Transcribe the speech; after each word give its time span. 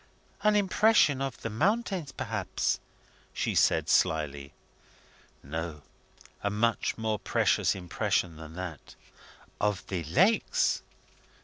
"An 0.41 0.55
impression 0.55 1.21
of 1.21 1.37
the 1.43 1.49
mountains, 1.51 2.11
perhaps?" 2.11 2.79
she 3.33 3.53
said 3.53 3.87
slyly. 3.87 4.51
"No; 5.43 5.83
a 6.41 6.49
much 6.49 6.97
more 6.97 7.19
precious 7.19 7.75
impression 7.75 8.37
than 8.37 8.55
that." 8.55 8.95
"Of 9.59 9.85
the 9.85 10.03
lakes?" 10.05 10.81